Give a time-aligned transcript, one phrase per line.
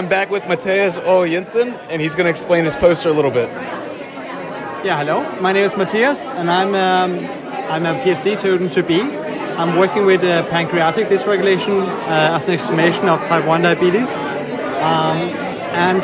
[0.00, 3.30] I'm back with Mathias Høj Jensen, and he's going to explain his poster a little
[3.30, 3.50] bit.
[4.82, 5.30] Yeah, hello.
[5.42, 7.18] My name is Mathias, and I'm um,
[7.70, 9.02] I'm a PhD student to be.
[9.02, 14.10] I'm working with uh, pancreatic dysregulation uh, as an explanation of type 1 diabetes.
[14.80, 15.18] Um,
[15.76, 16.02] and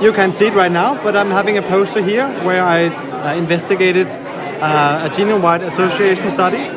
[0.00, 3.34] you can see it right now, but I'm having a poster here where I uh,
[3.34, 6.68] investigated uh, a genome-wide association study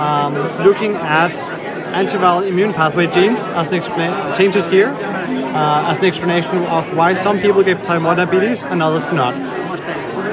[0.00, 0.34] um,
[0.64, 1.36] looking at
[1.94, 4.92] antiviral immune pathway genes as an expla- changes here
[5.54, 9.12] uh, as an explanation of why some people get type 1 diabetes and others do
[9.12, 9.34] not.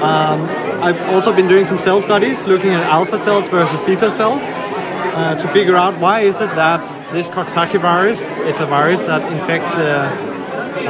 [0.02, 0.42] Um,
[0.82, 4.42] I've also been doing some cell studies looking at alpha cells versus beta cells
[5.14, 6.82] uh, to figure out why is it that
[7.14, 10.08] this Coxsackie virus, it's a virus that infects the,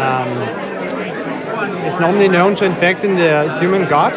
[0.01, 0.29] um,
[1.85, 4.13] it's normally known to infect in the human gut,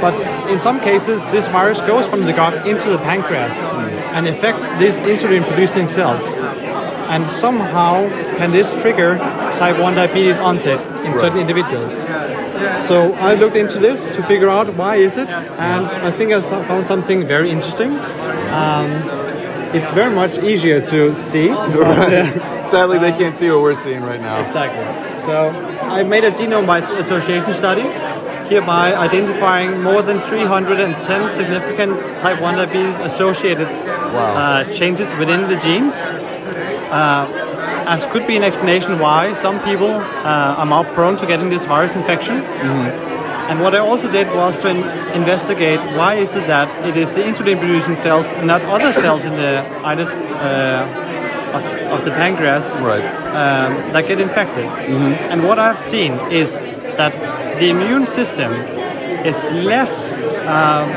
[0.00, 0.18] but
[0.50, 3.56] in some cases this virus goes from the gut into the pancreas
[4.14, 6.34] and affects these insulin producing cells.
[7.08, 9.18] And somehow can this trigger
[9.56, 11.92] type 1 diabetes onset in certain individuals.
[12.86, 16.40] So I looked into this to figure out why is it, and I think I
[16.40, 17.96] found something very interesting.
[18.50, 18.90] Um,
[19.74, 21.48] it's very much easier to see.
[22.72, 24.42] Sadly, they can't see what we're seeing right now.
[24.42, 24.84] Exactly.
[25.24, 25.48] So
[25.82, 27.82] I made a genome-wide association study,
[28.48, 35.94] hereby identifying more than 310 significant type 1 diabetes associated uh, changes within the genes.
[36.92, 37.26] Uh,
[37.86, 41.64] as could be an explanation why some people uh, are more prone to getting this
[41.64, 42.36] virus infection.
[43.50, 44.88] And what I also did was to in-
[45.20, 49.32] investigate why is it that it is the insulin-producing cells and not other cells in
[49.36, 49.52] the
[49.92, 51.62] islet uh, of,
[51.98, 53.04] of the pancreas Right.
[53.34, 54.64] um, that get infected.
[55.32, 56.60] And what I've seen is
[57.00, 57.12] that
[57.58, 58.52] the immune system
[59.26, 60.12] is less
[60.46, 60.88] um,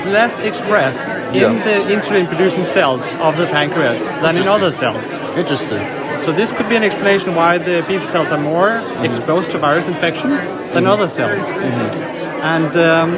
[0.00, 1.64] is less expressed in Yeah.
[1.64, 5.12] the insulin-producing cells of the pancreas than in other cells.
[5.36, 5.82] Interesting.
[6.20, 9.88] So this could be an explanation why the beta cells are more exposed to virus
[9.88, 10.42] infections
[10.74, 11.42] than other cells.
[12.54, 13.14] And um,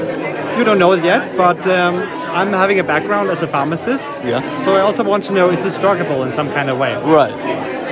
[0.59, 1.95] you don't know it yet, but um,
[2.39, 4.09] I'm having a background as a pharmacist.
[4.25, 4.41] Yeah.
[4.65, 6.95] So I also want to know is this druggable in some kind of way?
[7.03, 7.35] Right.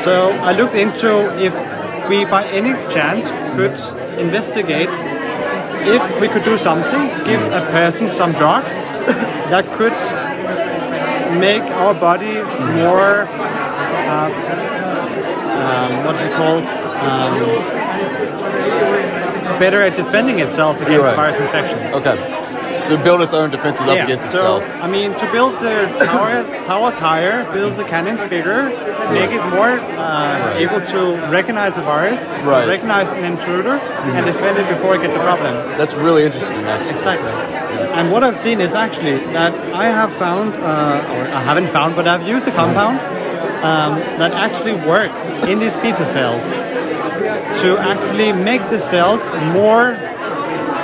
[0.04, 1.54] So I looked into if
[2.09, 3.76] we, by any chance, could
[4.19, 4.88] investigate
[5.82, 8.65] if we could do something, give a person some drug
[9.50, 9.93] that could
[11.38, 12.34] make our body
[12.78, 13.27] more,
[14.09, 14.31] uh,
[15.61, 16.65] um, what's it called?
[17.00, 17.91] Um,
[19.59, 21.16] better at defending itself against right.
[21.16, 21.93] virus infections.
[21.94, 22.59] Okay.
[22.91, 24.62] So build its own defenses up against so, itself.
[24.83, 28.65] I mean, to build the tower, towers higher, build the cannons bigger,
[29.12, 32.67] make it more uh, able to recognize the virus, Right.
[32.67, 35.55] recognize an intruder, and defend it before it gets a problem.
[35.78, 36.91] That's really interesting, actually.
[36.91, 37.31] Exactly.
[37.95, 41.95] And what I've seen is actually that I have found, uh, or I haven't found,
[41.95, 42.99] but I've used a compound
[43.62, 46.45] um, that actually works in these beta cells
[47.62, 49.97] to actually make the cells more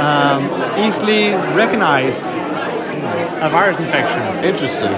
[0.00, 0.44] um,
[0.78, 2.26] easily recognize
[3.42, 4.22] a virus infection.
[4.44, 4.92] Interesting.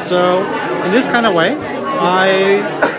[0.00, 0.44] So,
[0.84, 2.26] in this kind of way, I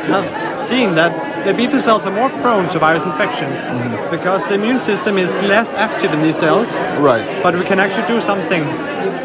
[0.07, 4.09] have seen that the beta cells are more prone to virus infections mm-hmm.
[4.09, 6.67] because the immune system is less active in these cells.
[6.99, 7.43] Right.
[7.43, 8.63] But we can actually do something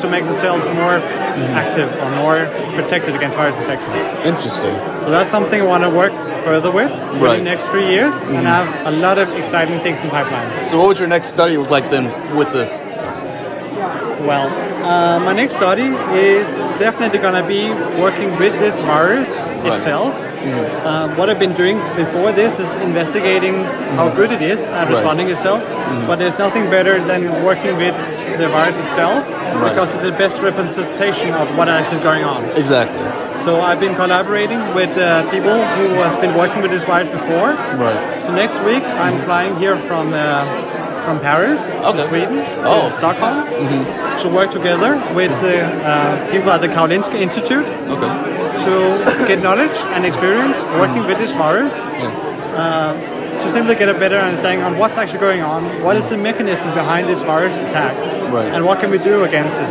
[0.03, 1.61] to make the cells more mm-hmm.
[1.63, 2.39] active or more
[2.75, 4.27] protected against virus infections.
[4.27, 4.75] Interesting.
[5.01, 6.13] So that's something I want to work
[6.45, 7.39] further with in Right.
[7.39, 10.49] the next three years, and I have a lot of exciting things in pipeline.
[10.69, 12.05] So what would your next study look like then
[12.37, 12.79] with this?
[14.21, 14.49] Well,
[14.83, 16.49] uh, my next study is
[16.79, 17.71] definitely going to be
[18.01, 20.15] working with this virus itself.
[20.87, 23.57] Um, what I've been doing before this is investigating
[23.99, 24.91] how good it is at Right.
[24.91, 25.63] responding itself.
[26.07, 27.95] But there's nothing better than working with
[28.39, 29.27] the virus itself
[29.69, 32.45] because it's the best representation of what actually is going on.
[32.57, 33.05] Exactly.
[33.45, 37.51] So I've been collaborating with uh, people who has been working with this virus before.
[37.77, 38.23] Right.
[38.23, 40.45] So next week I'm flying here from uh,
[41.05, 41.93] from Paris Okay.
[41.93, 42.89] to Sweden Oh.
[42.89, 43.39] to Stockholm
[44.23, 48.13] to work together with the uh, people at the Karolinska Institute Okay.
[48.65, 51.75] to get knowledge and experience working with this virus.
[52.57, 52.93] Uh,
[53.43, 56.69] to simply get a better understanding on what's actually going on, what is the mechanism
[56.75, 57.97] behind this virus attack,
[58.33, 58.47] Right.
[58.47, 59.67] and what can we do against it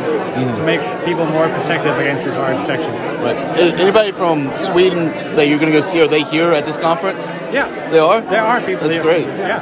[0.55, 2.91] to make people more protective against this virus infection.
[3.23, 3.37] Right.
[3.79, 7.25] Anybody from Sweden that you're going to go see, are they here at this conference?
[7.51, 8.21] Yeah, They are?
[8.21, 9.03] There are people That's there.
[9.03, 9.27] great.
[9.27, 9.61] Yeah,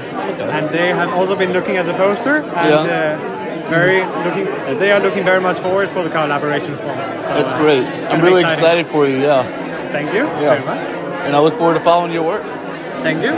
[0.55, 3.19] and they have also been looking at the poster and Yeah.
[3.19, 4.47] uh, very looking.
[4.47, 7.21] uh, they are looking very much forward for the collaboration as well.
[7.21, 7.83] So, That's uh, great.
[7.83, 8.63] it's I'm really exciting.
[8.63, 9.43] excited for you, yeah.
[9.91, 10.55] Thank you Yeah.
[10.55, 10.79] very much.
[11.25, 12.43] And I look forward to following your work.
[13.03, 13.33] Thank you.